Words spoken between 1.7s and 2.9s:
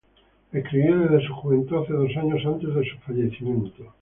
hasta dos años antes de